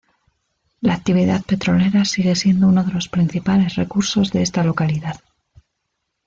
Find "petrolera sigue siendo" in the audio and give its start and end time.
1.45-2.65